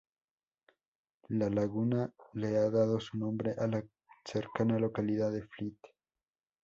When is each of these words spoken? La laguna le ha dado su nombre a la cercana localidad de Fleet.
La 1.29 1.47
laguna 1.51 2.11
le 2.33 2.57
ha 2.57 2.71
dado 2.71 2.99
su 2.99 3.19
nombre 3.19 3.53
a 3.55 3.67
la 3.67 3.83
cercana 4.25 4.79
localidad 4.79 5.31
de 5.31 5.43
Fleet. 5.43 5.77